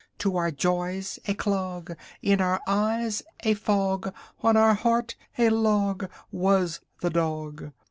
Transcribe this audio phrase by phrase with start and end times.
[0.17, 6.09] To our joys a clog, In our eyes a fog, On our hearts a log
[6.31, 7.71] Was the dog!